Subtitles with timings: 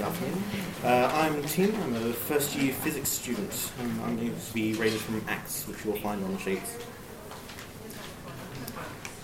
[0.00, 0.44] Good afternoon.
[0.82, 1.74] Uh, I'm Tim.
[1.82, 3.70] I'm a first year physics student.
[3.82, 6.78] Um, I'm going to be reading from Acts, which you'll find on the sheets.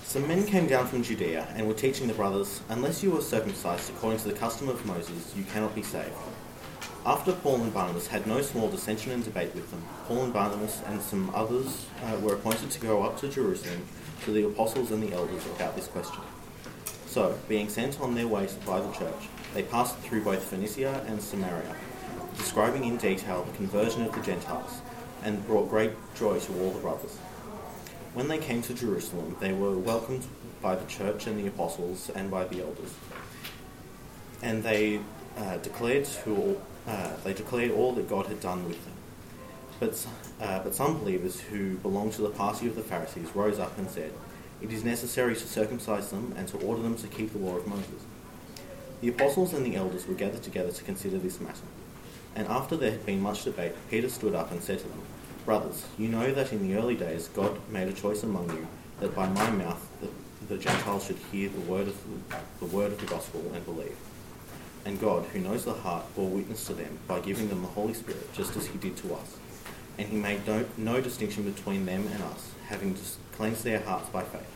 [0.04, 3.88] Some men came down from Judea and were teaching the brothers, Unless you are circumcised
[3.88, 6.12] according to the custom of Moses, you cannot be saved.
[7.06, 10.82] After Paul and Barnabas had no small dissension and debate with them, Paul and Barnabas
[10.88, 13.80] and some others uh, were appointed to go up to Jerusalem
[14.26, 16.20] to the apostles and the elders about this question.
[17.06, 21.18] So, being sent on their way to the church, they passed through both Phoenicia and
[21.18, 21.74] Samaria,
[22.36, 24.82] describing in detail the conversion of the Gentiles,
[25.22, 27.16] and brought great joy to all the brothers.
[28.12, 30.26] When they came to Jerusalem, they were welcomed
[30.60, 32.92] by the church and the apostles and by the elders.
[34.42, 35.00] And they
[35.38, 38.94] uh, declared to all, uh, they declared all that God had done with them.
[39.80, 40.06] But,
[40.38, 43.88] uh, but some believers who belonged to the party of the Pharisees rose up and
[43.88, 44.12] said,
[44.60, 47.66] It is necessary to circumcise them and to order them to keep the law of
[47.66, 48.02] Moses.
[49.00, 51.66] The apostles and the elders were gathered together to consider this matter.
[52.34, 55.02] And after there had been much debate, Peter stood up and said to them,
[55.44, 58.66] Brothers, you know that in the early days God made a choice among you
[59.00, 60.08] that by my mouth the,
[60.54, 61.96] the Gentiles should hear the word, of
[62.30, 63.96] the, the word of the gospel and believe.
[64.84, 67.94] And God, who knows the heart, bore witness to them by giving them the Holy
[67.94, 69.36] Spirit, just as he did to us.
[69.98, 72.96] And he made no, no distinction between them and us, having
[73.32, 74.55] cleansed their hearts by faith.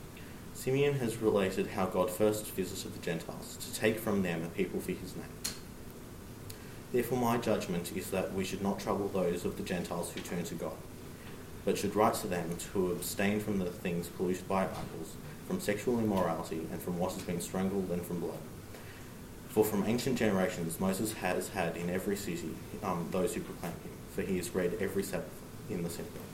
[0.53, 4.79] Simeon has related how God first visited the Gentiles to take from them a people
[4.79, 5.25] for his name.
[6.91, 10.43] Therefore, my judgment is that we should not trouble those of the Gentiles who turn
[10.43, 10.75] to God,
[11.63, 15.15] but should write to them to abstain from the things polluted by idols,
[15.47, 18.39] from sexual immorality, and from what has been strangled, and from blood.
[19.49, 22.51] For from ancient generations Moses has had in every city
[22.83, 25.29] um, those who proclaim him, for he has read every Sabbath
[25.69, 26.30] in the synagogue.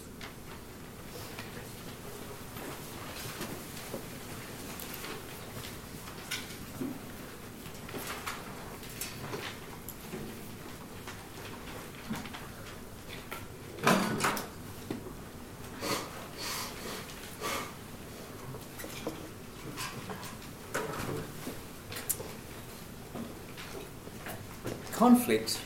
[24.98, 25.60] Conflict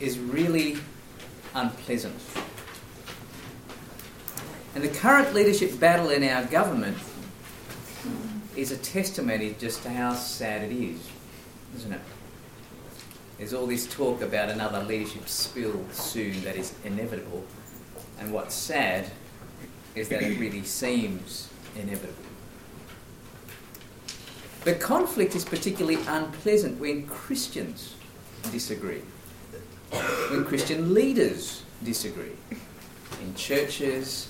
[0.00, 0.76] is really
[1.54, 2.20] unpleasant.
[4.74, 6.98] And the current leadership battle in our government
[8.56, 10.98] is a testimony just to how sad it is,
[11.76, 12.00] isn't it?
[13.38, 17.44] There's all this talk about another leadership spill soon that is inevitable.
[18.18, 19.08] And what's sad
[19.94, 22.25] is that it really seems inevitable.
[24.66, 27.94] But conflict is particularly unpleasant when Christians
[28.50, 29.02] disagree,
[30.30, 32.32] when Christian leaders disagree,
[33.22, 34.28] in churches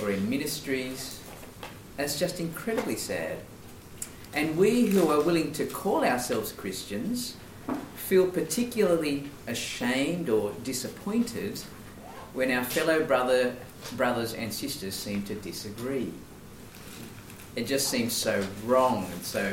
[0.00, 1.20] or in ministries.
[1.98, 3.36] That's just incredibly sad.
[4.32, 7.36] And we who are willing to call ourselves Christians
[7.96, 11.58] feel particularly ashamed or disappointed
[12.32, 13.54] when our fellow brother,
[13.92, 16.14] brothers and sisters seem to disagree.
[17.56, 19.52] It just seems so wrong and so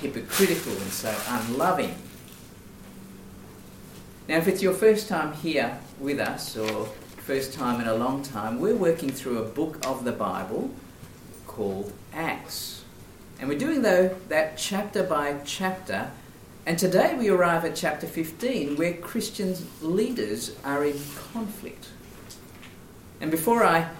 [0.00, 1.94] hypocritical and so unloving.
[4.28, 6.86] Now, if it's your first time here with us or
[7.18, 10.70] first time in a long time, we're working through a book of the Bible
[11.46, 12.84] called Acts.
[13.38, 16.10] And we're doing though that chapter by chapter.
[16.64, 20.98] And today we arrive at chapter 15 where Christian leaders are in
[21.32, 21.88] conflict.
[23.20, 23.90] And before I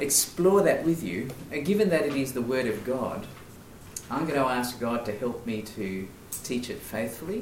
[0.00, 3.26] explore that with you, and given that it is the Word of God,
[4.10, 6.08] I'm going to ask God to help me to
[6.42, 7.38] teach it faithfully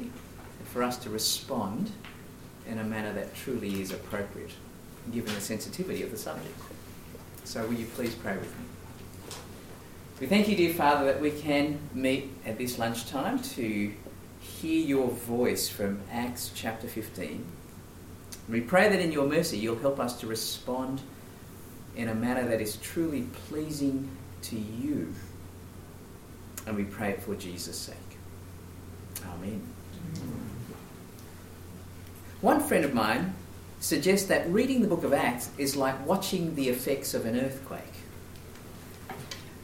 [0.59, 1.91] and for us to respond
[2.67, 4.51] in a manner that truly is appropriate,
[5.11, 6.59] given the sensitivity of the subject.
[7.43, 8.65] So, will you please pray with me?
[10.19, 13.93] We thank you, dear Father, that we can meet at this lunchtime to
[14.39, 17.45] hear your voice from Acts chapter 15.
[18.49, 21.01] We pray that in your mercy you'll help us to respond
[21.99, 24.09] in a manner that is truly pleasing
[24.41, 25.13] to you.
[26.65, 27.95] And we pray it for Jesus' sake.
[29.25, 29.61] Amen.
[32.39, 33.33] One friend of mine
[33.81, 37.83] suggests that reading the book of Acts is like watching the effects of an earthquake.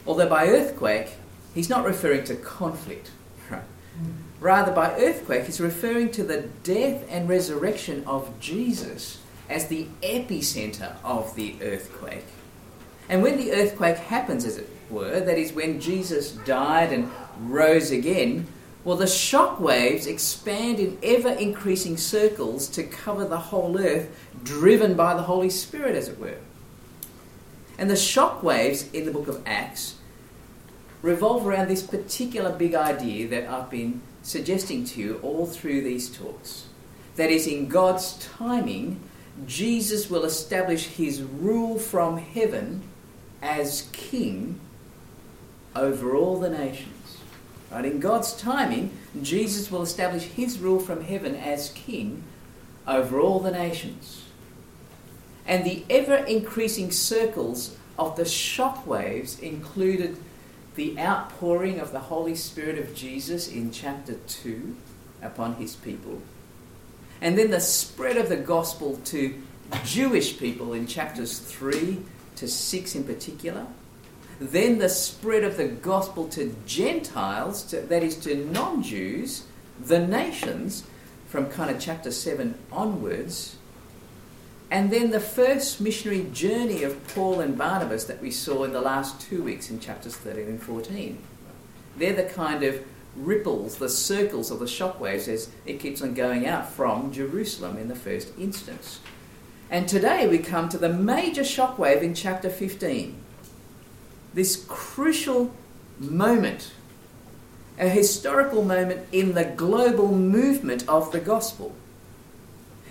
[0.06, 1.14] Although by earthquake,
[1.54, 3.12] he's not referring to conflict.
[4.42, 9.20] Rather, by earthquake, he's referring to the death and resurrection of Jesus
[9.50, 12.26] as the epicenter of the earthquake.
[13.08, 17.92] And when the earthquake happens, as it were, that is when Jesus died and rose
[17.92, 18.48] again,
[18.84, 24.94] well, the shock waves expand in ever increasing circles to cover the whole earth, driven
[24.94, 26.38] by the Holy Spirit, as it were.
[27.78, 29.96] And the shock waves in the book of Acts
[31.02, 36.16] revolve around this particular big idea that I've been suggesting to you all through these
[36.16, 36.68] talks.
[37.16, 39.00] That is, in God's timing,
[39.46, 42.84] Jesus will establish his rule from heaven
[43.42, 44.60] as king
[45.76, 47.18] over all the nations.
[47.72, 47.86] Right?
[47.86, 48.92] In God's timing,
[49.22, 52.24] Jesus will establish his rule from heaven as king
[52.88, 54.24] over all the nations.
[55.46, 60.18] And the ever increasing circles of the shock waves included
[60.76, 64.76] the outpouring of the Holy Spirit of Jesus in chapter 2
[65.22, 66.22] upon his people.
[67.26, 69.34] And then the spread of the gospel to
[69.84, 71.98] Jewish people in chapters 3
[72.36, 73.66] to 6 in particular.
[74.40, 79.46] Then the spread of the gospel to Gentiles, to, that is to non Jews,
[79.84, 80.84] the nations,
[81.28, 83.56] from kind of chapter 7 onwards.
[84.70, 88.82] And then the first missionary journey of Paul and Barnabas that we saw in the
[88.82, 91.18] last two weeks in chapters 13 and 14.
[91.98, 96.48] They're the kind of ripples, the circles of the shockwaves as it keeps on going
[96.48, 99.00] out from Jerusalem in the first instance.
[99.70, 103.16] And today we come to the major shockwave in chapter 15.
[104.34, 105.54] This crucial
[106.00, 106.72] moment,
[107.80, 111.74] a historical moment in the global movement of the gospel.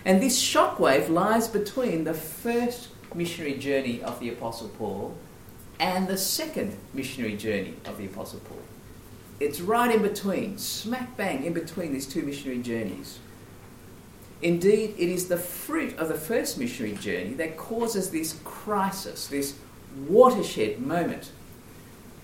[0.05, 5.17] And this shockwave lies between the first missionary journey of the Apostle Paul
[5.79, 8.59] and the second missionary journey of the Apostle Paul.
[9.41, 13.19] It's right in between, smack bang in between these two missionary journeys.
[14.43, 19.57] Indeed, it is the fruit of the first missionary journey that causes this crisis, this
[20.09, 21.31] watershed moment.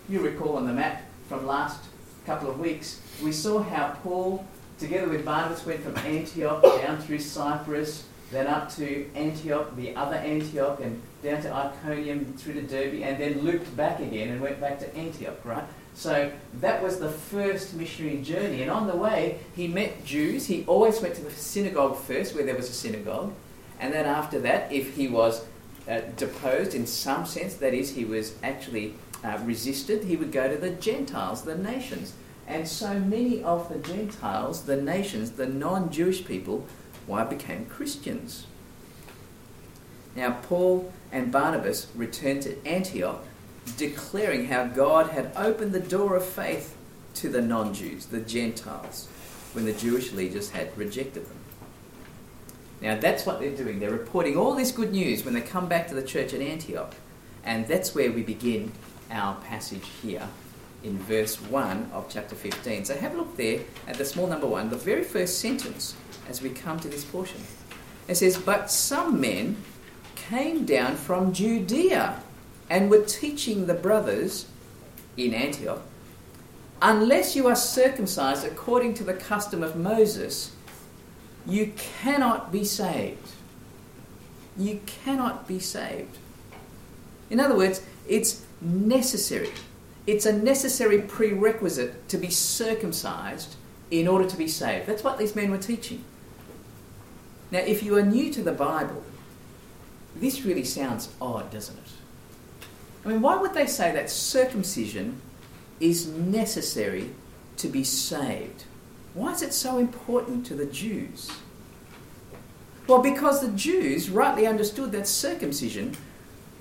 [0.08, 1.82] You recall on the map from last
[2.26, 4.44] couple of weeks, we saw how Paul
[4.80, 10.16] together with Barnabas, went from Antioch down through Cyprus, then up to Antioch, the other
[10.16, 14.58] Antioch, and down to Iconium through to Derbe, and then looped back again and went
[14.58, 15.64] back to Antioch, right?
[15.94, 18.62] So that was the first missionary journey.
[18.62, 20.46] And on the way, he met Jews.
[20.46, 23.32] He always went to the synagogue first, where there was a synagogue.
[23.78, 25.44] And then after that, if he was
[25.88, 28.94] uh, deposed in some sense, that is, he was actually
[29.24, 32.14] uh, resisted, he would go to the Gentiles, the nations.
[32.46, 36.66] And so many of the Gentiles, the nations, the non Jewish people,
[37.06, 38.46] why became Christians.
[40.16, 43.24] Now, Paul and Barnabas returned to Antioch,
[43.76, 46.76] declaring how God had opened the door of faith
[47.14, 49.08] to the non Jews, the Gentiles,
[49.52, 51.36] when the Jewish leaders had rejected them.
[52.80, 53.78] Now, that's what they're doing.
[53.78, 56.94] They're reporting all this good news when they come back to the church at Antioch.
[57.44, 58.72] And that's where we begin
[59.10, 60.26] our passage here
[60.82, 62.86] in verse 1 of chapter 15.
[62.86, 65.94] So have a look there at the small number 1, the very first sentence
[66.28, 67.40] as we come to this portion.
[68.08, 69.56] It says, But some men
[70.16, 72.22] came down from Judea
[72.70, 74.46] and were teaching the brothers
[75.16, 75.82] in Antioch,
[76.82, 80.52] Unless you are circumcised according to the custom of Moses,
[81.46, 83.32] you cannot be saved.
[84.56, 86.16] You cannot be saved.
[87.28, 89.50] In other words, it's necessary
[90.06, 93.54] it's a necessary prerequisite to be circumcised
[93.90, 94.86] in order to be saved.
[94.86, 96.04] That's what these men were teaching.
[97.50, 99.04] Now, if you are new to the Bible,
[100.16, 101.92] this really sounds odd, doesn't it?
[103.04, 105.20] I mean, why would they say that circumcision
[105.78, 107.10] is necessary
[107.56, 108.64] to be saved?
[109.14, 111.30] Why is it so important to the Jews?
[112.86, 115.96] Well, because the Jews rightly understood that circumcision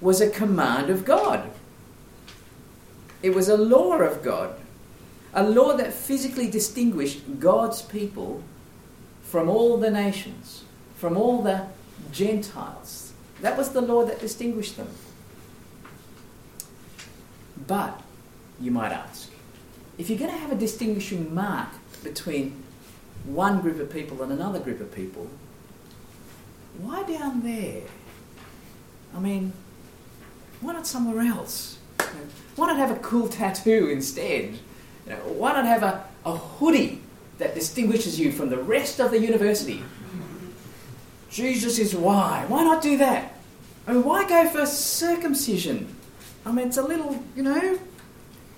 [0.02, 1.50] was a command of God.
[3.22, 4.56] It was a law of God,
[5.34, 8.44] a law that physically distinguished God's people
[9.24, 10.64] from all the nations,
[10.96, 11.68] from all the
[12.12, 13.12] Gentiles.
[13.42, 14.88] That was the law that distinguished them.
[17.68, 18.02] But,
[18.60, 19.30] you might ask,
[19.98, 21.70] if you're going to have a distinguishing mark
[22.04, 22.64] between
[23.26, 25.28] one group of people and another group of people,
[26.78, 27.82] why down there?
[29.16, 29.54] I mean,
[30.62, 31.78] why not somewhere else?
[32.56, 34.58] Why not have a cool tattoo instead?
[35.06, 37.02] You know, why not have a, a hoodie
[37.38, 39.82] that distinguishes you from the rest of the university?
[41.30, 42.46] Jesus is why.
[42.48, 43.34] Why not do that?
[43.88, 45.96] I mean, why go for circumcision?
[46.46, 47.80] I mean, it's a little, you know,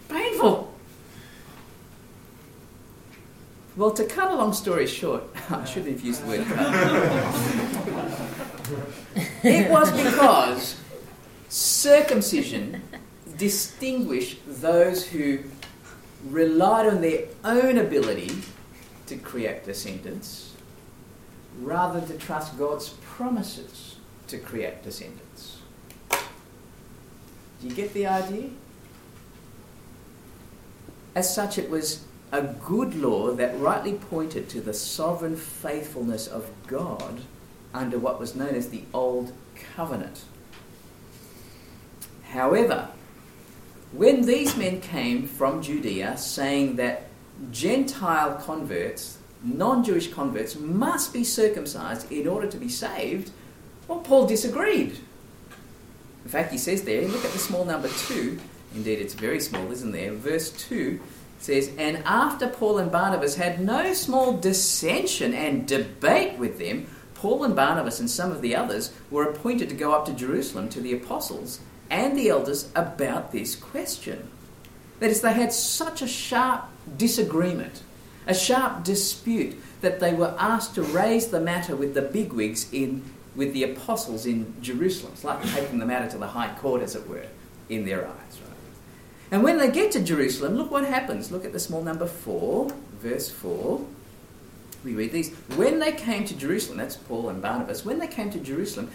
[0.10, 0.74] painful.
[3.76, 6.74] Well, to cut a long story short, I shouldn't have used the word cut.
[9.44, 10.80] It was because
[11.50, 12.82] circumcision
[13.38, 15.40] distinguished those who
[16.30, 18.32] relied on their own ability
[19.08, 20.54] to create descendants
[21.60, 23.96] rather than to trust God's promises
[24.28, 25.31] to create descendants.
[27.62, 28.50] Do you get the idea?
[31.14, 36.50] As such, it was a good law that rightly pointed to the sovereign faithfulness of
[36.66, 37.22] God
[37.74, 39.34] under what was known as the Old
[39.76, 40.24] Covenant.
[42.24, 42.88] However,
[43.92, 47.08] when these men came from Judea saying that
[47.52, 53.32] Gentile converts, non Jewish converts, must be circumcised in order to be saved,
[53.88, 54.98] well, Paul disagreed.
[56.24, 58.40] In fact, he says there, look at the small number 2.
[58.76, 60.14] Indeed, it's very small, isn't there?
[60.14, 61.00] Verse 2
[61.40, 67.44] says, And after Paul and Barnabas had no small dissension and debate with them, Paul
[67.44, 70.82] and Barnabas and some of the others were appointed to go up to Jerusalem to
[70.82, 71.60] the apostles
[71.90, 74.30] and the elders about this question.
[75.00, 76.66] That is, they had such a sharp
[76.98, 77.84] disagreement,
[78.26, 83.04] a sharp dispute, that they were asked to raise the matter with the bigwigs in,
[83.36, 85.14] with the apostles in Jerusalem.
[85.14, 87.26] It's like taking the matter to the high court, as it were,
[87.70, 88.40] in their eyes.
[88.42, 88.58] Right?
[89.32, 91.32] And when they get to Jerusalem, look what happens.
[91.32, 93.86] Look at the small number 4, verse 4.
[94.84, 95.32] We read these.
[95.56, 98.90] When they came to Jerusalem, that's Paul and Barnabas, when they came to Jerusalem,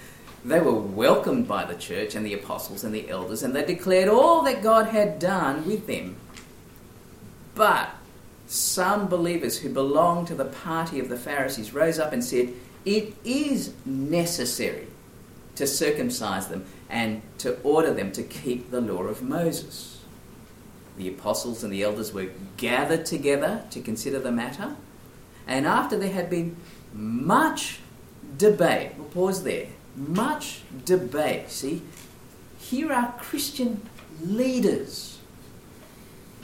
[0.44, 4.08] they were welcomed by the church and the apostles and the elders, and they declared
[4.08, 6.16] all that God had done with them.
[7.54, 7.90] But
[8.46, 12.52] some believers who belonged to the party of the Pharisees rose up and said,
[12.86, 14.86] It is necessary
[15.56, 20.00] to circumcise them and to order them to keep the law of Moses.
[20.96, 24.76] The apostles and the elders were gathered together to consider the matter,
[25.46, 26.56] and after there had been
[26.94, 27.80] much
[28.38, 29.66] debate, we'll pause there,
[29.96, 31.50] much debate.
[31.50, 31.82] See,
[32.58, 33.82] here are Christian
[34.22, 35.18] leaders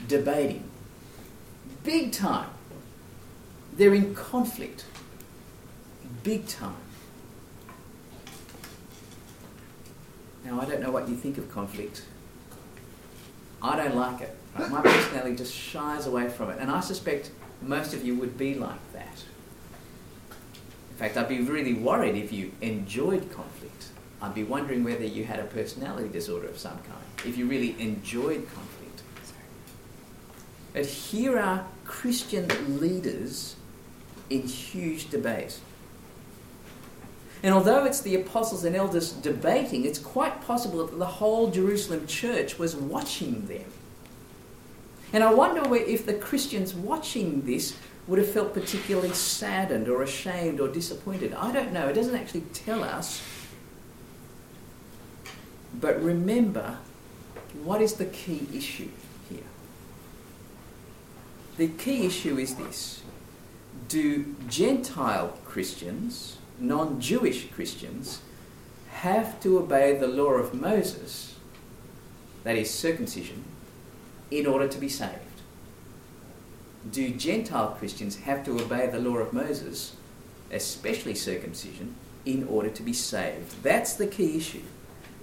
[0.07, 0.69] debating.
[1.83, 2.49] Big time.
[3.75, 4.85] They're in conflict.
[6.23, 6.75] Big time.
[10.45, 12.03] Now, I don't know what you think of conflict.
[13.61, 14.35] I don't like it.
[14.57, 16.59] My personality just shies away from it.
[16.59, 19.23] And I suspect most of you would be like that.
[20.91, 23.87] In fact, I'd be really worried if you enjoyed conflict.
[24.21, 27.75] I'd be wondering whether you had a personality disorder of some kind, if you really
[27.79, 29.01] enjoyed conflict.
[30.71, 33.55] But here are Christian leaders
[34.29, 35.59] in huge debate.
[37.43, 42.07] And although it's the apostles and elders debating, it's quite possible that the whole Jerusalem
[42.07, 43.65] church was watching them.
[45.11, 47.75] And I wonder if the Christians watching this
[48.07, 51.33] would have felt particularly saddened or ashamed or disappointed.
[51.33, 51.89] I don't know.
[51.89, 53.21] It doesn't actually tell us.
[55.79, 56.77] But remember,
[57.63, 58.89] what is the key issue
[59.29, 59.43] here?
[61.57, 63.03] The key issue is this
[63.87, 68.21] Do Gentile Christians, non Jewish Christians,
[68.91, 71.35] have to obey the law of Moses,
[72.43, 73.43] that is circumcision,
[74.31, 75.33] in order to be saved?
[76.91, 79.95] do Gentile Christians have to obey the law of Moses,
[80.51, 83.63] especially circumcision, in order to be saved?
[83.63, 84.61] That's the key issue.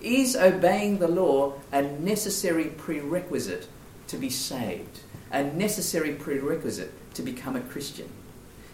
[0.01, 3.69] Is obeying the law a necessary prerequisite
[4.09, 5.01] to be saved?
[5.31, 8.09] A necessary prerequisite to become a Christian?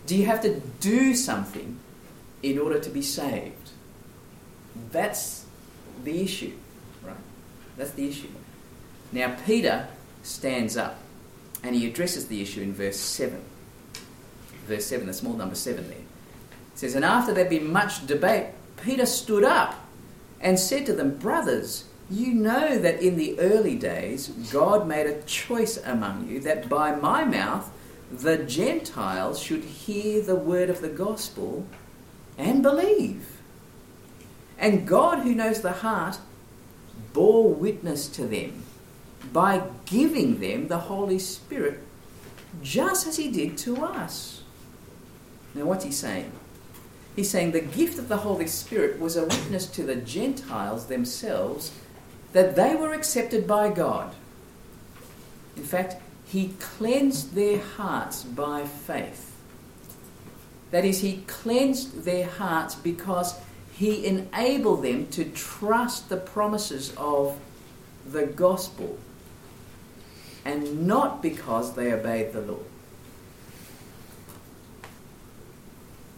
[0.06, 1.80] Do you have to do something
[2.50, 3.70] in order to be saved?
[4.90, 5.46] That's
[6.04, 6.52] the issue,
[7.04, 7.16] right?
[7.76, 8.28] That's the issue.
[9.12, 9.88] Now, Peter
[10.22, 10.98] stands up
[11.62, 13.40] and he addresses the issue in verse 7.
[14.66, 15.98] Verse 7, the small number 7 there.
[15.98, 16.04] It
[16.74, 18.48] says, And after there'd been much debate,
[18.82, 19.74] Peter stood up
[20.40, 25.22] and said to them, Brothers, you know that in the early days God made a
[25.22, 27.70] choice among you that by my mouth
[28.12, 31.66] the Gentiles should hear the word of the gospel
[32.38, 33.40] and believe.
[34.58, 36.18] And God, who knows the heart,
[37.12, 38.62] bore witness to them
[39.32, 41.80] by giving them the Holy Spirit,
[42.62, 44.42] just as He did to us.
[45.54, 46.32] Now, what's He saying?
[47.14, 51.72] He's saying the gift of the Holy Spirit was a witness to the Gentiles themselves
[52.32, 54.14] that they were accepted by God.
[55.56, 59.35] In fact, He cleansed their hearts by faith.
[60.76, 63.40] That is, He cleansed their hearts because
[63.72, 67.38] He enabled them to trust the promises of
[68.06, 68.98] the gospel
[70.44, 72.58] and not because they obeyed the law.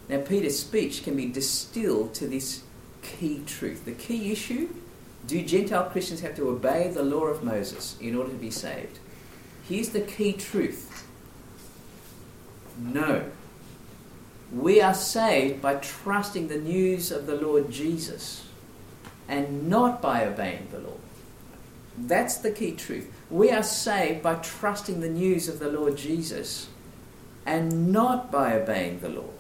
[0.08, 2.64] Now, Peter's speech can be distilled to this
[3.02, 3.84] key truth.
[3.84, 4.70] The key issue
[5.28, 8.98] do Gentile Christians have to obey the law of Moses in order to be saved?
[9.68, 11.06] Here's the key truth
[12.76, 13.30] no.
[14.52, 18.46] We are saved by trusting the news of the Lord Jesus
[19.28, 20.96] and not by obeying the law.
[21.98, 23.12] That's the key truth.
[23.30, 26.68] We are saved by trusting the news of the Lord Jesus
[27.44, 29.30] and not by obeying the law.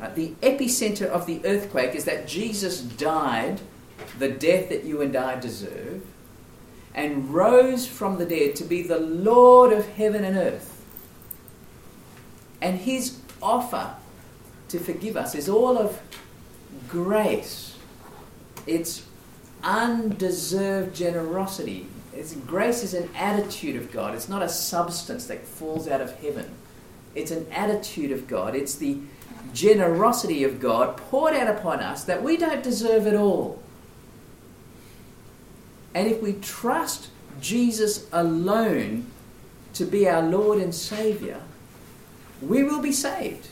[0.00, 3.60] Uh, the epicenter of the earthquake is that Jesus died
[4.18, 6.02] the death that you and I deserve
[6.94, 10.82] and rose from the dead to be the Lord of heaven and earth.
[12.60, 13.94] And his offer
[14.72, 16.00] to forgive us is all of
[16.88, 17.76] grace.
[18.66, 19.06] It's
[19.62, 21.86] undeserved generosity.
[22.14, 24.14] It's, grace is an attitude of God.
[24.14, 26.50] It's not a substance that falls out of heaven.
[27.14, 28.54] It's an attitude of God.
[28.54, 28.98] It's the
[29.52, 33.62] generosity of God poured out upon us that we don't deserve at all.
[35.94, 37.10] And if we trust
[37.42, 39.06] Jesus alone
[39.74, 41.42] to be our Lord and Saviour,
[42.40, 43.48] we will be saved.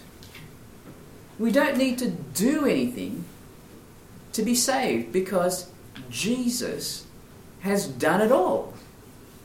[1.41, 3.25] We don't need to do anything
[4.35, 5.71] to be saved because
[6.11, 7.07] Jesus
[7.61, 8.75] has done it all.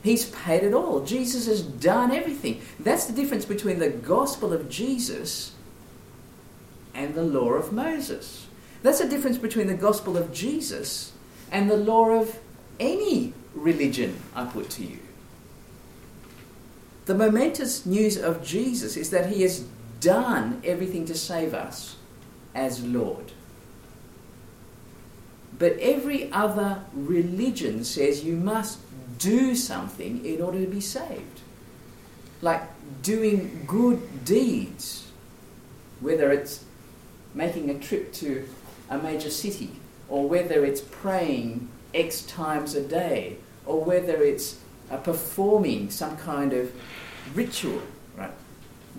[0.02, 1.00] He's paid it all.
[1.06, 2.60] Jesus has done everything.
[2.78, 5.54] That's the difference between the gospel of Jesus
[6.94, 8.46] and the law of Moses.
[8.82, 11.12] That's the difference between the gospel of Jesus
[11.50, 12.38] and the law of
[12.78, 14.98] any religion, I put to you.
[17.06, 19.64] The momentous news of Jesus is that he has
[20.00, 21.96] done everything to save us
[22.54, 23.32] as Lord.
[25.58, 28.78] But every other religion says you must
[29.18, 31.40] do something in order to be saved.
[32.42, 32.62] Like
[33.02, 35.10] doing good deeds,
[36.00, 36.64] whether it's
[37.34, 38.46] making a trip to
[38.90, 39.70] a major city,
[40.08, 44.58] or whether it's praying X times a day, or whether it's
[44.90, 46.70] uh, performing some kind of
[47.34, 47.82] ritual,
[48.16, 48.30] right?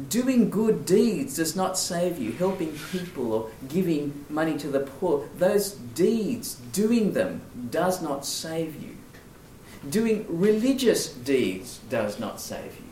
[0.10, 2.32] Doing good deeds does not save you.
[2.34, 8.82] Helping people or giving money to the poor, those deeds, doing them, does not save
[8.82, 8.96] you.
[9.90, 12.84] Doing religious deeds does not save you.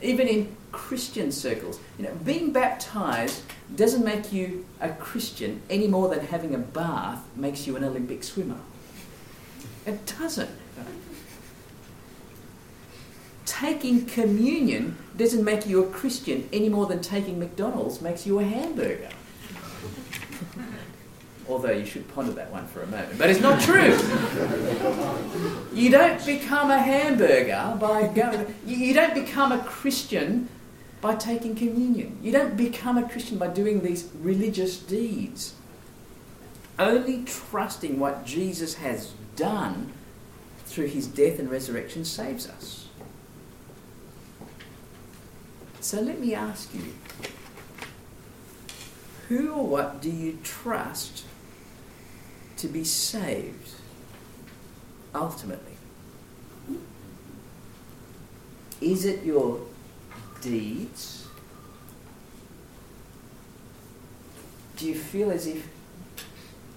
[0.00, 3.42] Even in Christian circles, you know, being baptized
[3.76, 8.24] doesn't make you a Christian any more than having a bath makes you an Olympic
[8.24, 8.60] swimmer.
[9.86, 10.50] It doesn't.
[13.46, 18.44] Taking communion doesn't make you a Christian any more than taking McDonald's makes you a
[18.44, 19.10] hamburger.
[21.46, 23.18] Although you should ponder that one for a moment.
[23.18, 23.92] But it's not true.
[25.74, 30.48] you don't become a hamburger by going, you don't become a Christian
[31.02, 32.18] by taking communion.
[32.22, 35.54] You don't become a Christian by doing these religious deeds.
[36.78, 39.92] Only trusting what Jesus has done
[40.64, 42.83] through his death and resurrection saves us.
[45.84, 46.94] So let me ask you
[49.28, 51.26] who or what do you trust
[52.56, 53.68] to be saved
[55.14, 55.76] ultimately?
[58.80, 59.60] Is it your
[60.40, 61.28] deeds?
[64.78, 65.68] Do you feel as if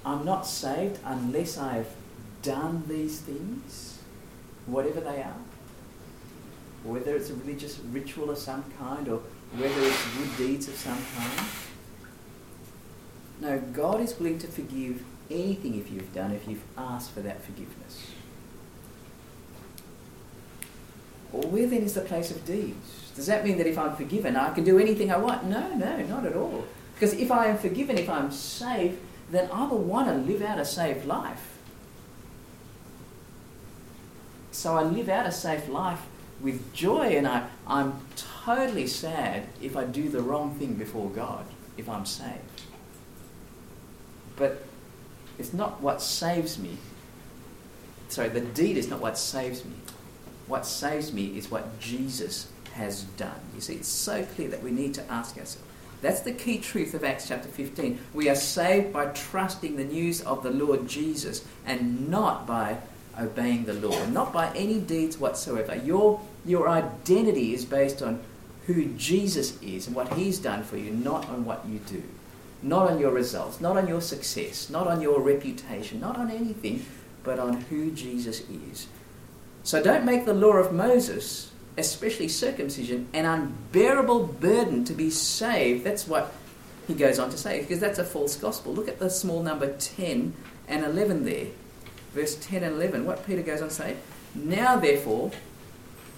[0.06, 1.96] I'm not saved unless I've
[2.42, 4.00] done these things,
[4.66, 5.47] whatever they are?
[6.88, 9.22] Whether it's a religious ritual of some kind or
[9.58, 11.48] whether it's good deeds of some kind.
[13.42, 17.44] No, God is willing to forgive anything if you've done, if you've asked for that
[17.44, 18.08] forgiveness.
[21.32, 23.12] Well, where then is the place of deeds?
[23.16, 25.44] Does that mean that if I'm forgiven, I can do anything I want?
[25.44, 26.66] No, no, not at all.
[26.94, 30.58] Because if I am forgiven, if I'm saved, then I will want to live out
[30.58, 31.58] a saved life.
[34.52, 36.02] So I live out a safe life
[36.42, 41.46] with joy, and I, I'm totally sad if I do the wrong thing before God,
[41.78, 42.62] if I'm saved.
[44.36, 44.64] But
[45.40, 46.78] it's not what saves me.
[48.10, 49.76] Sorry, the deed is not what saves me.
[50.48, 53.40] What saves me is what Jesus has done.
[53.54, 55.64] You see, it's so clear that we need to ask ourselves.
[56.02, 58.00] That's the key truth of Acts chapter 15.
[58.14, 62.78] We are saved by trusting the news of the Lord Jesus and not by
[63.20, 65.76] obeying the law, not by any deeds whatsoever.
[65.76, 68.22] Your, your identity is based on
[68.68, 72.04] who Jesus is and what he's done for you, not on what you do,
[72.62, 76.86] not on your results, not on your success, not on your reputation, not on anything,
[77.24, 78.88] but on who Jesus is.
[79.64, 85.84] So don't make the law of Moses, especially circumcision, an unbearable burden to be saved.
[85.84, 86.34] That's what
[86.88, 88.74] he goes on to say, because that's a false gospel.
[88.74, 90.34] Look at the small number 10
[90.68, 91.48] and 11 there.
[92.18, 93.06] Verse 10 and 11.
[93.06, 93.96] What Peter goes on to say,
[94.34, 95.30] Now therefore,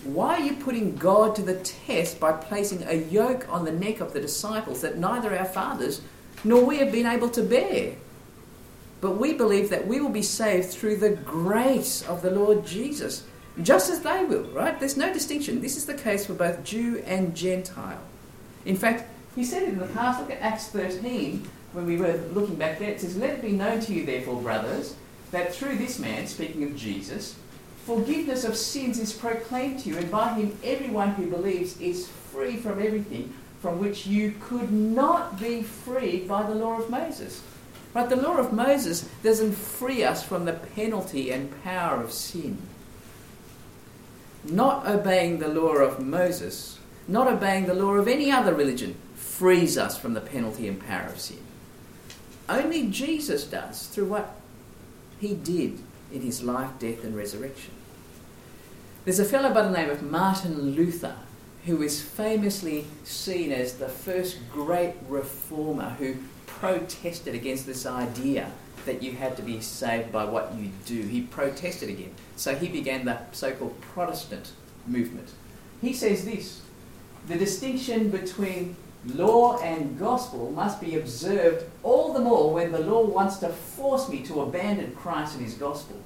[0.05, 3.99] why are you putting God to the test by placing a yoke on the neck
[3.99, 5.99] of the disciples that neither our fathers
[6.45, 7.95] nor we have been able to bear?
[9.01, 13.25] But we believe that we will be saved through the grace of the Lord Jesus,
[13.61, 14.79] just as they will, right?
[14.79, 15.59] There's no distinction.
[15.59, 17.99] This is the case for both Jew and Gentile.
[18.63, 20.21] In fact, he said it in the past.
[20.21, 22.89] Look at Acts 13, when we were looking back there.
[22.89, 24.95] It says, Let it be known to you, therefore, brothers,
[25.31, 27.35] that through this man, speaking of Jesus,
[27.85, 32.55] forgiveness of sins is proclaimed to you, and by him everyone who believes is free
[32.57, 37.43] from everything from which you could not be freed by the law of Moses.
[37.93, 42.57] But the law of Moses doesn't free us from the penalty and power of sin.
[44.45, 49.77] Not obeying the law of Moses, not obeying the law of any other religion, frees
[49.77, 51.39] us from the penalty and power of sin.
[52.47, 54.38] Only Jesus does through what
[55.19, 55.79] he did
[56.11, 57.73] in his life, death, and resurrection.
[59.05, 61.15] There's a fellow by the name of Martin Luther
[61.65, 68.51] who is famously seen as the first great reformer who protested against this idea
[68.85, 71.01] that you had to be saved by what you do.
[71.01, 72.13] He protested again.
[72.35, 74.53] So he began the so called Protestant
[74.87, 75.29] movement.
[75.81, 76.61] He says this
[77.27, 83.05] the distinction between law and gospel must be observed all the more when the law
[83.05, 85.97] wants to force me to abandon Christ and his gospel.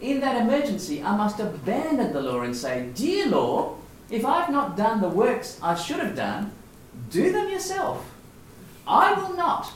[0.00, 3.76] In that emergency, I must abandon the law and say, Dear law,
[4.10, 6.52] if I've not done the works I should have done,
[7.10, 8.10] do them yourself.
[8.86, 9.72] I will not,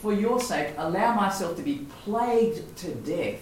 [0.00, 3.40] for your sake, allow myself to be plagued to death,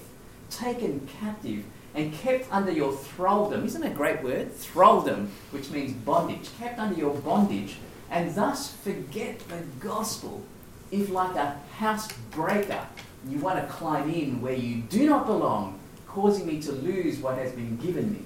[0.51, 3.65] taken captive, and kept under your thraldom.
[3.65, 4.55] Isn't that a great word?
[4.55, 6.51] Thraldom, which means bondage.
[6.59, 7.77] Kept under your bondage,
[8.11, 10.43] and thus forget the gospel.
[10.91, 12.85] If, like a housebreaker,
[13.29, 17.39] you want to climb in where you do not belong, causing me to lose what
[17.39, 18.23] has been given me,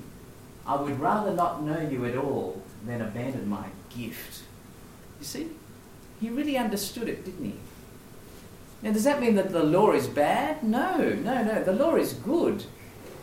[0.66, 4.42] I would rather not know you at all than abandon my gift.
[5.20, 5.48] You see?
[6.20, 7.54] He really understood it, didn't he?
[8.80, 10.62] Now, does that mean that the law is bad?
[10.62, 11.62] No, no, no.
[11.62, 12.64] The law is good.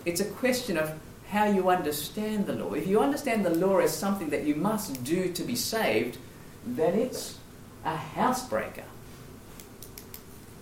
[0.06, 2.74] It's a question of how you understand the law.
[2.74, 6.18] If you understand the law as something that you must do to be saved,
[6.66, 7.38] then it's
[7.84, 8.84] a housebreaker.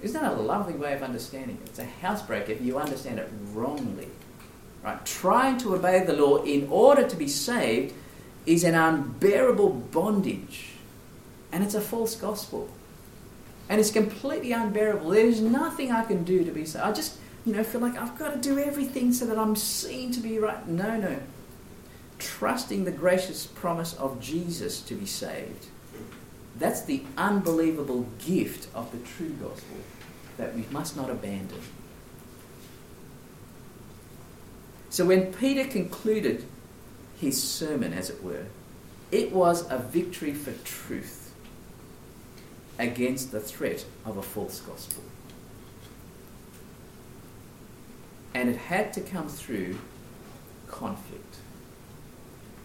[0.01, 1.69] Isn't that a lovely way of understanding it?
[1.69, 4.07] It's a housebreaker if you understand it wrongly.
[4.81, 5.05] Right?
[5.05, 7.93] Trying to obey the law in order to be saved
[8.45, 10.69] is an unbearable bondage.
[11.51, 12.69] And it's a false gospel.
[13.67, 15.09] And it's completely unbearable.
[15.09, 16.85] There's nothing I can do to be saved.
[16.85, 20.11] I just, you know, feel like I've got to do everything so that I'm seen
[20.13, 20.65] to be right.
[20.65, 21.19] No, no.
[22.17, 25.67] Trusting the gracious promise of Jesus to be saved.
[26.59, 29.77] That's the unbelievable gift of the true gospel
[30.37, 31.61] that we must not abandon.
[34.89, 36.45] So when Peter concluded
[37.19, 38.45] his sermon, as it were,
[39.11, 41.33] it was a victory for truth
[42.77, 45.03] against the threat of a false gospel.
[48.33, 49.77] And it had to come through
[50.67, 51.37] conflict.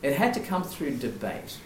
[0.02, 1.58] It had to come through debate.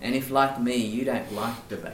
[0.00, 1.92] And if, like me, you don't like debate,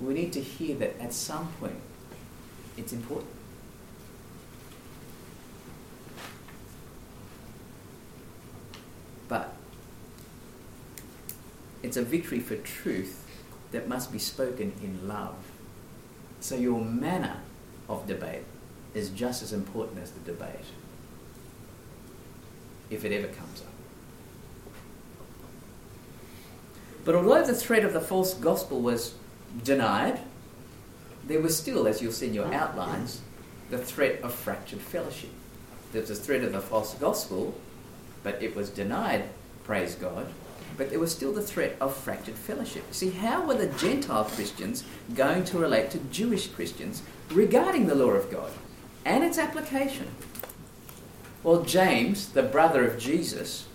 [0.00, 1.80] we need to hear that at some point
[2.76, 3.30] it's important.
[9.28, 9.54] But
[11.82, 13.26] it's a victory for truth
[13.70, 15.36] that must be spoken in love.
[16.40, 17.38] So your manner
[17.88, 18.44] of debate
[18.94, 20.66] is just as important as the debate,
[22.90, 23.71] if it ever comes up.
[27.04, 29.14] But although the threat of the false gospel was
[29.64, 30.20] denied,
[31.26, 33.20] there was still, as you'll see in your outlines,
[33.70, 35.30] the threat of fractured fellowship.
[35.92, 37.54] There was a threat of the false gospel,
[38.22, 39.24] but it was denied,
[39.64, 40.26] praise God.
[40.76, 42.84] But there was still the threat of fractured fellowship.
[42.92, 44.84] See, how were the Gentile Christians
[45.14, 48.52] going to relate to Jewish Christians regarding the law of God
[49.04, 50.08] and its application?
[51.42, 53.66] Well, James, the brother of Jesus,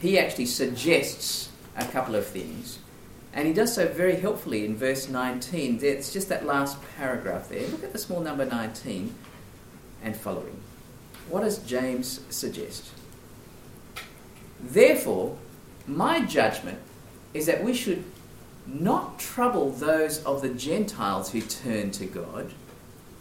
[0.00, 2.78] he actually suggests a couple of things
[3.34, 5.80] and he does so very helpfully in verse 19.
[5.82, 7.66] It's just that last paragraph there.
[7.68, 9.14] Look at the small number 19
[10.02, 10.60] and following.
[11.28, 12.90] What does James suggest?
[14.60, 15.38] Therefore,
[15.86, 16.78] my judgment
[17.32, 18.04] is that we should
[18.66, 22.52] not trouble those of the Gentiles who turn to God,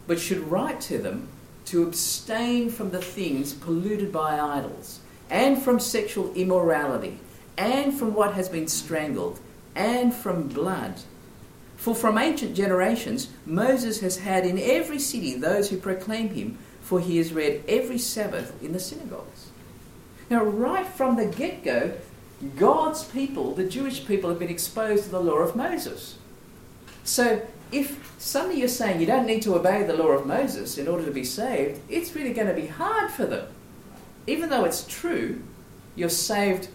[0.08, 1.30] but should write to them
[1.66, 7.18] to abstain from the things polluted by idols, and from sexual immorality,
[7.58, 9.40] and from what has been strangled,
[9.76, 10.96] and from blood.
[11.78, 17.00] For from ancient generations Moses has had in every city those who proclaim him, for
[17.00, 19.50] he is read every Sabbath in the synagogues.
[20.30, 21.94] Now, right from the get go,
[22.56, 26.18] God's people, the Jewish people, have been exposed to the law of Moses.
[27.04, 30.88] So, if suddenly you're saying you don't need to obey the law of Moses in
[30.88, 33.48] order to be saved, it's really going to be hard for them.
[34.28, 35.42] Even though it's true,
[35.96, 36.70] you're saved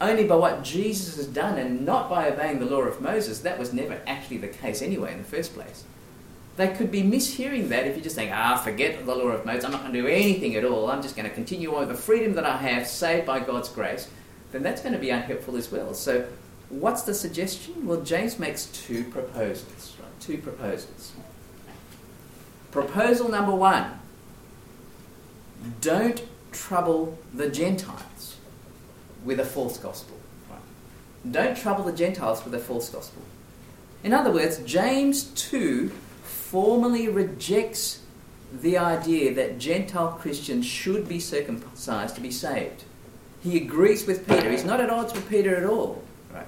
[0.00, 3.40] only by what Jesus has done and not by obeying the law of Moses.
[3.40, 5.84] That was never actually the case anyway in the first place.
[6.56, 9.64] They could be mishearing that if you're just saying, ah, forget the law of Moses,
[9.64, 11.88] I'm not going to do anything at all, I'm just going to continue on with
[11.88, 14.08] the freedom that I have, saved by God's grace,
[14.52, 15.94] then that's going to be unhelpful as well.
[15.94, 16.26] So,
[16.68, 17.86] what's the suggestion?
[17.86, 20.20] Well, James makes two proposals, right?
[20.20, 21.12] Two proposals.
[22.70, 23.98] Proposal number one
[25.80, 28.02] don't trouble the Gentiles
[29.24, 30.16] with a false gospel.
[30.48, 30.60] Right?
[31.30, 33.22] Don't trouble the Gentiles with a false gospel.
[34.02, 35.90] In other words, James 2
[36.22, 38.00] formally rejects
[38.52, 42.84] the idea that Gentile Christians should be circumcised to be saved.
[43.42, 44.50] He agrees with Peter.
[44.50, 46.02] He's not at odds with Peter at all.
[46.32, 46.46] Right?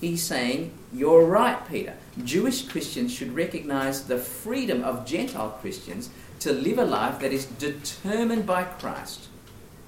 [0.00, 1.94] He's saying, You're right, Peter.
[2.24, 7.46] Jewish Christians should recognize the freedom of Gentile Christians to live a life that is
[7.46, 9.28] determined by Christ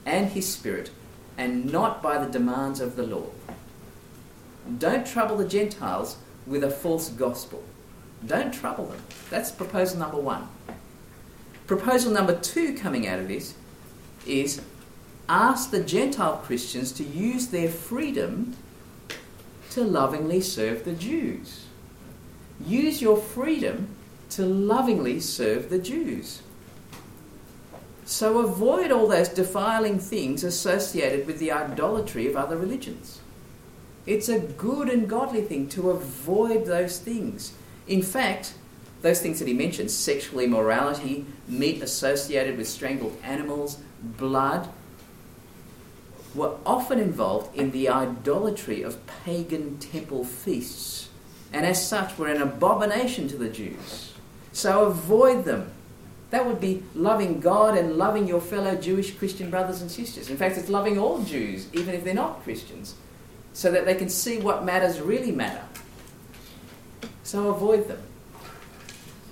[0.06, 0.90] and His Spirit
[1.38, 3.26] and not by the demands of the law.
[4.78, 7.62] Don't trouble the Gentiles with a false gospel.
[8.26, 9.00] Don't trouble them.
[9.30, 10.48] That's proposal number one.
[11.66, 13.54] Proposal number two coming out of this
[14.26, 14.60] is
[15.28, 18.56] ask the Gentile Christians to use their freedom
[19.70, 21.66] to lovingly serve the Jews.
[22.64, 23.88] Use your freedom
[24.30, 26.42] to lovingly serve the Jews.
[28.08, 33.20] So avoid all those defiling things associated with the idolatry of other religions.
[34.06, 37.52] It's a good and godly thing to avoid those things.
[37.86, 38.54] In fact,
[39.02, 44.70] those things that he mentions sexual immorality, meat associated with strangled animals, blood
[46.34, 51.10] were often involved in the idolatry of pagan temple feasts,
[51.52, 54.14] and as such were an abomination to the Jews.
[54.52, 55.72] So avoid them.
[56.30, 60.28] That would be loving God and loving your fellow Jewish Christian brothers and sisters.
[60.28, 62.94] In fact, it's loving all Jews, even if they're not Christians,
[63.54, 65.62] so that they can see what matters really matter.
[67.22, 68.02] So avoid them.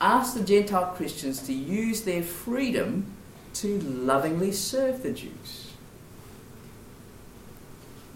[0.00, 3.12] Ask the Gentile Christians to use their freedom
[3.54, 5.72] to lovingly serve the Jews.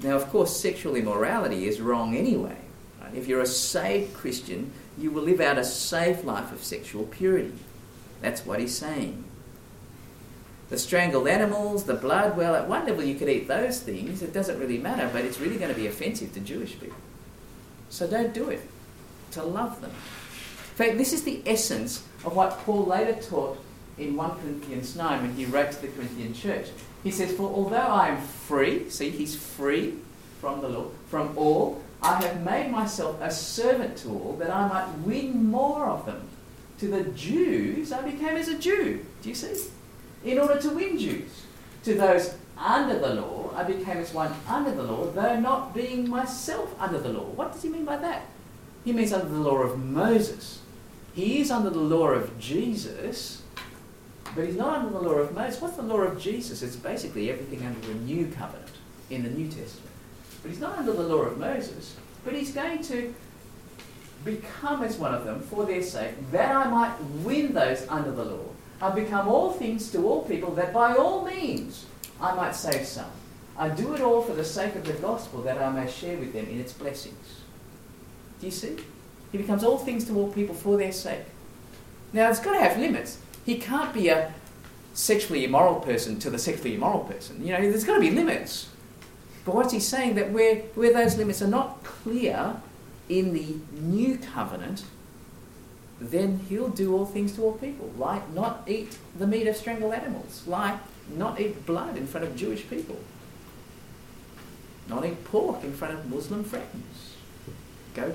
[0.03, 2.57] Now, of course, sexual immorality is wrong anyway.
[3.01, 3.15] Right?
[3.15, 7.53] If you're a saved Christian, you will live out a safe life of sexual purity.
[8.21, 9.25] That's what he's saying.
[10.69, 14.23] The strangled animals, the blood, well, at one level you could eat those things.
[14.23, 16.97] It doesn't really matter, but it's really going to be offensive to Jewish people.
[17.89, 18.63] So don't do it.
[19.33, 19.91] To love them.
[19.91, 23.59] In fact, this is the essence of what Paul later taught
[23.99, 26.69] in 1 Corinthians 9 when he wrote to the Corinthian church.
[27.03, 29.95] He says, For although I am free, see, he's free
[30.41, 34.69] from the law, from all, I have made myself a servant to all that I
[34.69, 36.30] might win more of them.
[36.81, 39.05] To the Jews, I became as a Jew.
[39.21, 39.71] Do you see?
[40.25, 41.45] In order to win Jews.
[41.85, 46.09] To those under the law, I became as one under the law, though not being
[46.09, 47.25] myself under the law.
[47.25, 48.23] What does he mean by that?
[48.83, 50.63] He means under the law of Moses.
[51.15, 53.43] He is under the law of Jesus,
[54.35, 55.61] but he's not under the law of Moses.
[55.61, 56.63] What's the law of Jesus?
[56.63, 58.71] It's basically everything under the new covenant
[59.11, 59.91] in the New Testament.
[60.41, 63.15] But he's not under the law of Moses, but he's going to
[64.25, 68.25] become as one of them for their sake, that I might win those under the
[68.25, 68.45] law.
[68.83, 71.87] I've become all things to all people, that by all means
[72.21, 73.11] I might save some.
[73.57, 76.33] I do it all for the sake of the gospel, that I may share with
[76.33, 77.41] them in its blessings.
[78.41, 78.77] Do you see?
[79.33, 81.25] He becomes all things to all people for their sake.
[82.13, 83.19] Now, it's got to have limits.
[83.45, 84.33] He can't be a
[84.95, 87.45] sexually immoral person to the sexually immoral person.
[87.47, 88.69] You know, there's got to be limits.
[89.45, 90.17] But what's he saying?
[90.17, 92.57] That where, where those limits are not clear
[93.11, 94.85] in the new covenant,
[96.01, 99.93] then he'll do all things to all people, like not eat the meat of strangled
[99.93, 100.79] animals, like
[101.15, 102.99] not eat blood in front of Jewish people,
[104.89, 107.17] not eat pork in front of Muslim friends,
[107.95, 108.15] go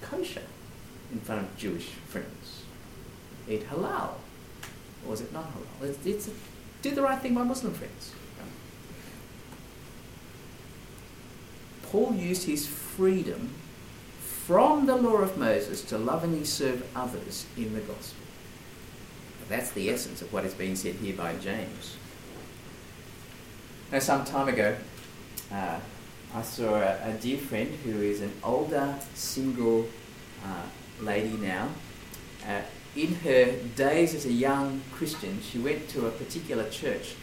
[0.00, 0.42] kosher
[1.12, 2.62] in front of Jewish friends,
[3.48, 4.14] eat halal,
[5.06, 5.88] or is it not halal?
[5.90, 6.30] It's, it's a,
[6.80, 8.12] do the right thing by Muslim friends.
[11.82, 13.50] Paul used his freedom
[14.46, 18.24] from the law of Moses to lovingly serve others in the gospel.
[19.48, 21.96] That's the essence of what is being said here by James.
[23.90, 24.76] Now, some time ago,
[25.50, 25.78] uh,
[26.34, 29.86] I saw a, a dear friend who is an older single
[30.44, 30.66] uh,
[31.00, 31.68] lady now.
[32.46, 32.60] Uh,
[32.96, 37.14] in her days as a young Christian, she went to a particular church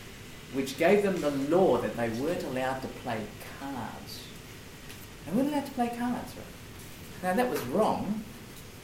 [0.53, 3.21] which gave them the law that they weren't allowed to play
[3.59, 4.23] cards.
[5.25, 6.60] They weren't allowed to play cards, right?
[7.23, 8.23] Now that was wrong,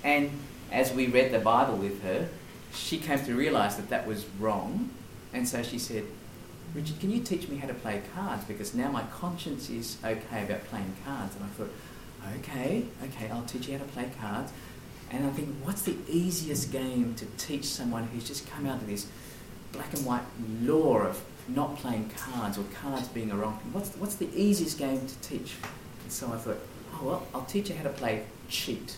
[0.03, 0.31] and
[0.71, 2.29] as we read the Bible with her,
[2.73, 4.91] she came to realise that that was wrong,
[5.33, 6.03] and so she said,
[6.73, 8.43] Richard, can you teach me how to play cards?
[8.45, 11.35] Because now my conscience is okay about playing cards.
[11.35, 11.69] And I thought,
[12.37, 14.51] okay, okay, I'll teach you how to play cards.
[15.09, 18.87] And I think, what's the easiest game to teach someone who's just come out of
[18.87, 19.07] this
[19.71, 20.23] black and white
[20.61, 23.73] law of not playing cards or cards being a wrong thing?
[23.73, 25.55] What's, what's the easiest game to teach?
[26.03, 26.59] And so I thought,
[26.99, 28.97] oh, well, I'll teach you how to play cheat.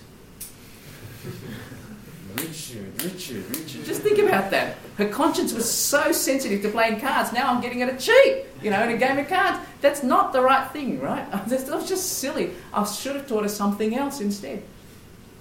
[2.36, 3.86] Richard, Richard, Richard.
[3.86, 4.78] Just think about that.
[4.98, 7.34] Her conscience was so sensitive to playing cards.
[7.34, 9.60] Now I'm getting her to cheat, you know, in a game of cards.
[9.82, 11.26] That's not the right thing, right?
[11.50, 12.52] That was just silly.
[12.74, 14.64] I should have taught her something else instead.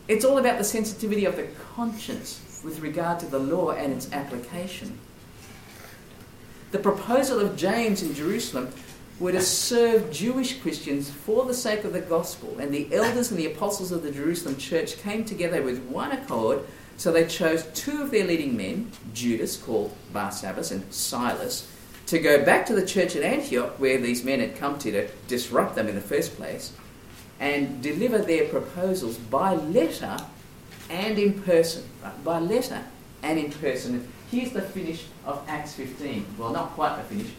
[0.09, 4.11] It's all about the sensitivity of the conscience with regard to the law and its
[4.13, 4.99] application.
[6.71, 8.71] The proposal of James in Jerusalem
[9.21, 13.39] were to serve Jewish Christians for the sake of the gospel, and the elders and
[13.39, 16.61] the apostles of the Jerusalem church came together with one accord.
[16.97, 21.71] So they chose two of their leading men, Judas, called Barsabbas, and Silas,
[22.07, 25.09] to go back to the church at Antioch, where these men had come to to
[25.27, 26.73] disrupt them in the first place,
[27.41, 30.17] and deliver their proposals by letter
[30.91, 31.85] and in person.
[32.03, 32.25] Right?
[32.25, 32.85] By letter
[33.23, 34.11] and in person.
[34.31, 36.25] Here's the finish of Acts 15.
[36.37, 37.33] Well, not quite the finish.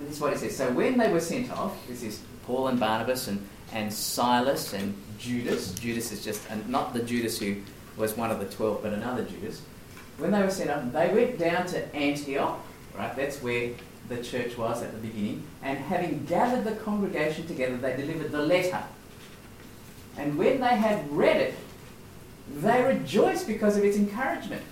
[0.00, 0.56] This is what it says.
[0.56, 4.96] So when they were sent off, this is Paul and Barnabas and, and Silas and
[5.18, 5.72] Judas.
[5.74, 7.56] Judas is just not the Judas who
[7.96, 9.62] was one of the twelve, but another Judas.
[10.18, 12.58] When they were sent off, they went down to Antioch,
[12.96, 13.14] right?
[13.14, 13.70] That's where
[14.08, 15.44] the church was at the beginning.
[15.62, 18.82] And having gathered the congregation together, they delivered the letter.
[20.16, 21.54] And when they had read it,
[22.56, 24.62] they rejoiced because of its encouragement.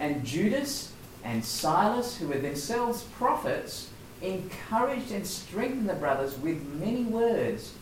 [0.00, 3.90] And Judas and Silas, who were themselves prophets,
[4.22, 7.72] encouraged and strengthened the brothers with many words.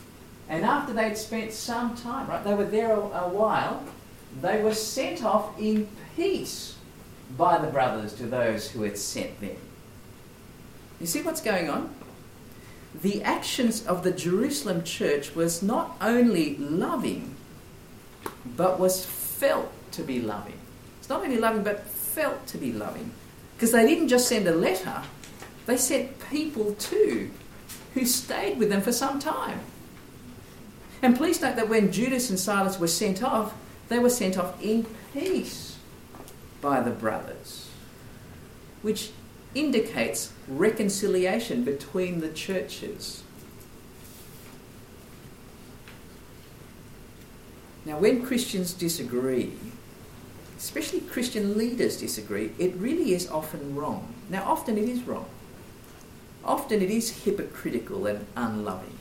[0.48, 3.82] And after they'd spent some time, right, they were there a, a while,
[4.40, 6.76] they were sent off in peace
[7.36, 9.56] by the brothers to those who had sent them.
[11.00, 11.94] You see what's going on?
[13.02, 17.34] The actions of the Jerusalem church was not only loving,
[18.56, 20.58] but was felt to be loving.
[20.98, 23.10] It's not only loving, but felt to be loving.
[23.56, 25.02] Because they didn't just send a letter,
[25.66, 27.30] they sent people too
[27.94, 29.60] who stayed with them for some time.
[31.02, 33.54] And please note that when Judas and Silas were sent off,
[33.88, 35.78] they were sent off in peace
[36.60, 37.68] by the brothers,
[38.82, 39.10] which
[39.54, 43.22] indicates reconciliation between the churches.
[47.84, 49.52] Now, when Christians disagree,
[50.58, 54.12] especially Christian leaders disagree, it really is often wrong.
[54.28, 55.28] Now, often it is wrong.
[56.46, 58.96] Often it is hypocritical and unloving.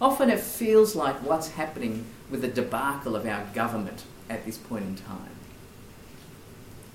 [0.00, 4.84] Often it feels like what's happening with the debacle of our government at this point
[4.84, 5.36] in time.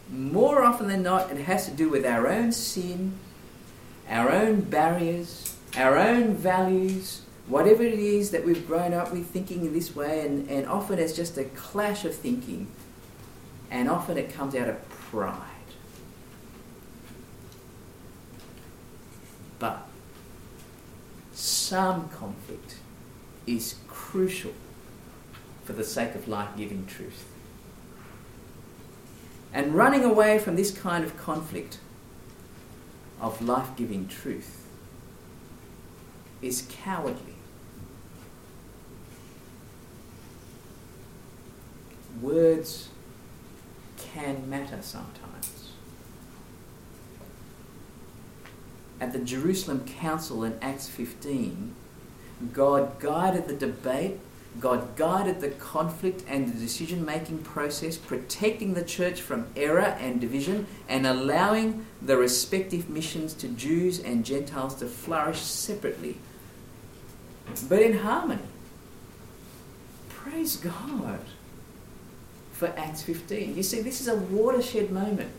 [0.10, 3.14] More often than not, it has to do with our own sin,
[4.10, 9.66] our own barriers, our own values, whatever it is that we've grown up with thinking
[9.66, 12.68] in this way, and, and often it's just a clash of thinking,
[13.70, 15.55] and often it comes out of pride.
[19.60, 19.88] But
[21.34, 22.76] some conflict
[23.48, 24.54] is crucial
[25.64, 27.26] for the sake of life giving truth.
[29.54, 31.80] And running away from this kind of conflict
[33.22, 34.66] of life giving truth
[36.42, 37.36] is cowardly.
[42.22, 42.90] Words
[43.98, 45.55] can matter sometimes.
[49.06, 51.76] At the Jerusalem Council in Acts 15,
[52.52, 54.18] God guided the debate,
[54.60, 60.20] God guided the conflict and the decision making process, protecting the church from error and
[60.20, 66.18] division, and allowing the respective missions to Jews and Gentiles to flourish separately,
[67.70, 68.42] but in harmony.
[70.10, 71.20] Praise God
[72.54, 73.56] for Acts 15.
[73.56, 75.30] You see, this is a watershed moment.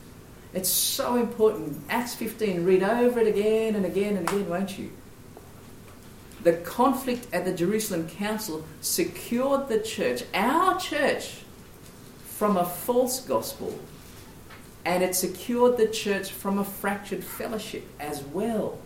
[0.57, 1.82] It's so important.
[1.90, 4.90] Acts 15, read over it again and again and again, won't you?
[6.42, 11.42] The conflict at the Jerusalem Council secured the church, our church,
[12.24, 13.78] from a false gospel.
[14.82, 18.78] And it secured the church from a fractured fellowship as well.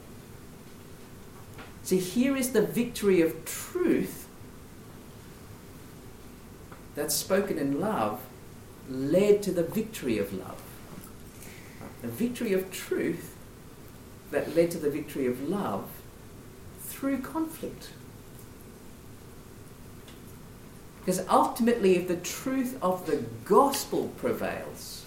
[1.84, 4.26] See, here is the victory of truth
[6.96, 8.20] that's spoken in love
[8.88, 10.60] led to the victory of love.
[12.02, 13.36] The victory of truth
[14.30, 15.88] that led to the victory of love
[16.80, 17.90] through conflict.
[21.00, 25.04] Because ultimately, if the truth of the gospel prevails,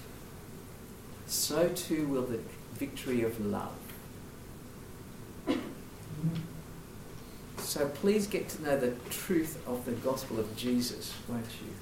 [1.27, 2.39] so too will the
[2.73, 3.71] victory of love.
[7.57, 11.73] So please get to know the truth of the gospel of Jesus, won't you?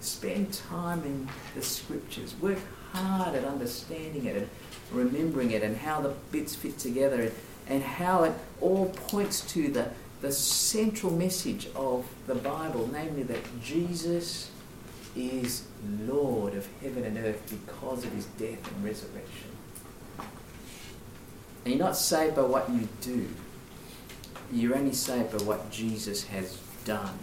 [0.00, 2.34] Spend time in the scriptures.
[2.40, 2.58] Work
[2.92, 4.48] hard at understanding it and
[4.92, 7.32] remembering it and how the bits fit together and,
[7.68, 9.88] and how it all points to the,
[10.20, 14.50] the central message of the Bible, namely that Jesus
[15.16, 15.64] is
[16.06, 19.50] Lord of heaven and earth because of his death and resurrection.
[21.64, 23.28] And you're not saved by what you do,
[24.52, 27.18] you're only saved by what Jesus has done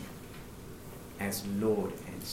[1.20, 2.24] as Lord and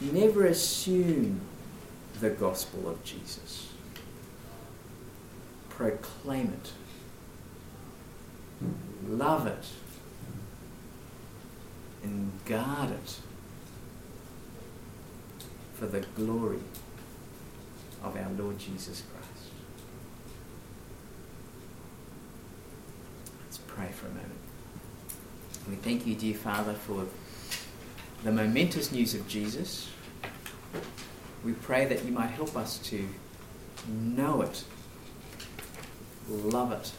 [0.00, 0.26] Saviour.
[0.26, 1.40] Never assume
[2.20, 3.68] the gospel of Jesus.
[5.68, 6.72] Proclaim it.
[9.08, 9.66] Love it.
[12.02, 13.16] And guard it
[15.74, 16.60] for the glory
[18.02, 19.52] of our Lord Jesus Christ.
[23.44, 24.30] Let's pray for a moment.
[25.68, 27.06] We thank you, dear Father, for
[28.22, 29.88] the momentous news of Jesus.
[31.44, 33.08] We pray that you might help us to
[33.88, 34.64] know it,
[36.28, 36.92] love it,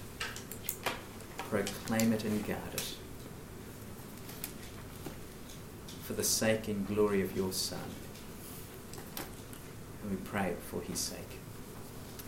[1.50, 2.96] proclaim it, and guard it
[6.04, 7.80] for the sake and glory of your Son.
[10.02, 11.20] And we pray it for his sake.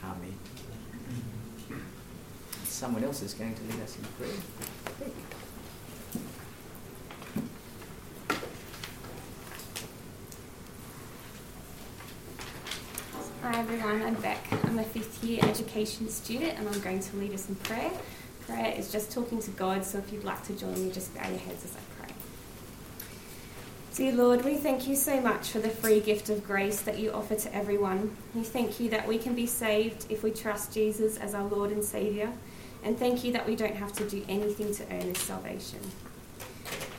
[0.03, 0.37] Amen.
[2.65, 5.09] Someone else is going to lead us in prayer.
[13.84, 14.45] Everyone, I'm Beck.
[14.63, 17.91] I'm a fifth year education student and I'm going to lead us in prayer.
[18.47, 21.27] Prayer is just talking to God, so if you'd like to join me, just bow
[21.27, 22.13] your heads as I pray.
[23.95, 27.11] Dear Lord, we thank you so much for the free gift of grace that you
[27.11, 28.15] offer to everyone.
[28.34, 31.71] We thank you that we can be saved if we trust Jesus as our Lord
[31.71, 32.31] and Saviour,
[32.86, 35.79] and thank you that we don't have to do anything to earn this salvation.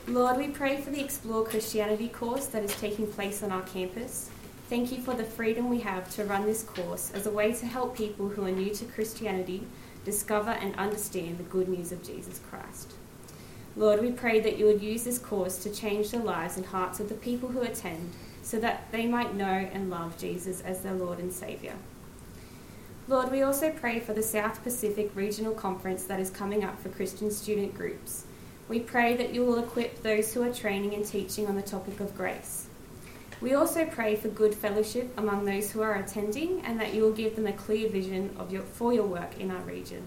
[0.07, 4.29] Lord, we pray for the Explore Christianity course that is taking place on our campus.
[4.67, 7.67] Thank you for the freedom we have to run this course as a way to
[7.67, 9.67] help people who are new to Christianity
[10.03, 12.93] discover and understand the good news of Jesus Christ.
[13.75, 16.99] Lord, we pray that you would use this course to change the lives and hearts
[16.99, 20.93] of the people who attend so that they might know and love Jesus as their
[20.93, 21.75] Lord and Saviour.
[23.07, 26.89] Lord, we also pray for the South Pacific Regional Conference that is coming up for
[26.89, 28.25] Christian student groups.
[28.67, 31.99] We pray that you will equip those who are training and teaching on the topic
[31.99, 32.64] of grace.
[33.41, 37.11] We also pray for good fellowship among those who are attending and that you will
[37.11, 40.03] give them a clear vision of your, for your work in our region.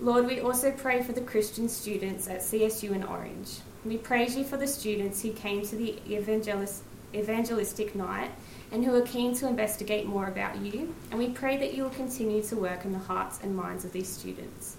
[0.00, 3.58] Lord, we also pray for the Christian students at CSU in Orange.
[3.84, 6.82] We praise you for the students who came to the evangelist,
[7.14, 8.30] evangelistic night
[8.72, 11.90] and who are keen to investigate more about you, and we pray that you will
[11.90, 14.76] continue to work in the hearts and minds of these students.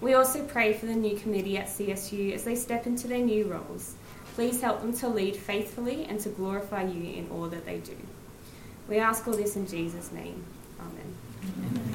[0.00, 3.46] We also pray for the new committee at CSU as they step into their new
[3.46, 3.96] roles.
[4.34, 7.96] Please help them to lead faithfully and to glorify you in all that they do.
[8.88, 10.44] We ask all this in Jesus' name.
[10.80, 11.14] Amen.
[11.42, 11.93] Amen.